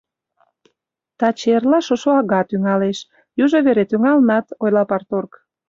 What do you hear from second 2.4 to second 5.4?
тӱҥалеш, южо вере тӱҥалынат,— ойла парторг.